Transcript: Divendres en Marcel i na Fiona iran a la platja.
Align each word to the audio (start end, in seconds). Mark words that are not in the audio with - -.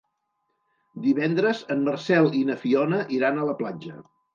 Divendres 1.03 1.63
en 1.77 1.85
Marcel 1.91 2.33
i 2.41 2.45
na 2.51 2.59
Fiona 2.67 3.07
iran 3.23 3.41
a 3.41 3.49
la 3.53 3.61
platja. 3.65 4.07